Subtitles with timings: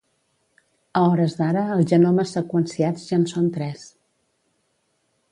[1.01, 3.85] A hores d’ara els genomes seqüenciats ja en són tres.